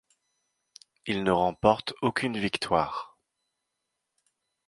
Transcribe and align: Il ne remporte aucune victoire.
Il 1.05 1.23
ne 1.23 1.29
remporte 1.29 1.93
aucune 2.01 2.35
victoire. 2.39 3.19